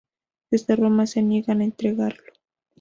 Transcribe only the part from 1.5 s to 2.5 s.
a entregarlo.